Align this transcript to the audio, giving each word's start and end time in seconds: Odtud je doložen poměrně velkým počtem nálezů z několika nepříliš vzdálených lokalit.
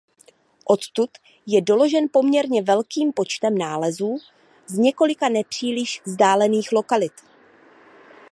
Odtud 0.65 1.09
je 1.47 1.61
doložen 1.61 2.05
poměrně 2.13 2.61
velkým 2.63 3.13
počtem 3.13 3.57
nálezů 3.57 4.17
z 4.67 4.77
několika 4.77 5.29
nepříliš 5.29 6.01
vzdálených 6.05 6.71
lokalit. 6.71 7.13